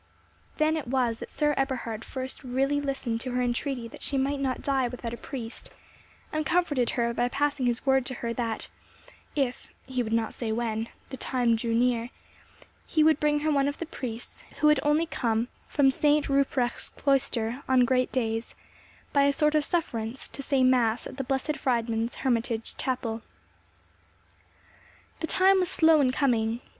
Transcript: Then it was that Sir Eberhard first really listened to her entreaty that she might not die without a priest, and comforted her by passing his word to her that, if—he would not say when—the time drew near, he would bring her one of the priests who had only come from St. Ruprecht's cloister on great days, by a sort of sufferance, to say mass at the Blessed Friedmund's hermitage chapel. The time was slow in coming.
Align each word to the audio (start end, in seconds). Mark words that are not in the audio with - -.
Then 0.57 0.77
it 0.77 0.87
was 0.87 1.19
that 1.19 1.29
Sir 1.29 1.53
Eberhard 1.57 2.03
first 2.03 2.43
really 2.43 2.81
listened 2.81 3.21
to 3.21 3.33
her 3.33 3.41
entreaty 3.43 3.87
that 3.89 4.01
she 4.01 4.17
might 4.17 4.39
not 4.39 4.63
die 4.63 4.87
without 4.87 5.13
a 5.13 5.15
priest, 5.15 5.69
and 6.33 6.43
comforted 6.43 6.89
her 6.97 7.13
by 7.13 7.27
passing 7.29 7.67
his 7.67 7.85
word 7.85 8.07
to 8.07 8.15
her 8.15 8.33
that, 8.33 8.67
if—he 9.35 10.01
would 10.01 10.11
not 10.11 10.33
say 10.33 10.51
when—the 10.51 11.17
time 11.17 11.55
drew 11.55 11.75
near, 11.75 12.09
he 12.87 13.03
would 13.03 13.19
bring 13.19 13.41
her 13.41 13.51
one 13.51 13.67
of 13.67 13.77
the 13.77 13.85
priests 13.85 14.43
who 14.59 14.69
had 14.69 14.79
only 14.81 15.05
come 15.05 15.49
from 15.67 15.91
St. 15.91 16.27
Ruprecht's 16.27 16.89
cloister 16.89 17.61
on 17.69 17.85
great 17.85 18.11
days, 18.11 18.55
by 19.13 19.25
a 19.25 19.31
sort 19.31 19.53
of 19.53 19.63
sufferance, 19.63 20.27
to 20.29 20.41
say 20.41 20.63
mass 20.63 21.05
at 21.05 21.17
the 21.17 21.23
Blessed 21.23 21.57
Friedmund's 21.57 22.15
hermitage 22.25 22.75
chapel. 22.75 23.21
The 25.19 25.27
time 25.27 25.59
was 25.59 25.69
slow 25.69 26.01
in 26.01 26.09
coming. 26.11 26.61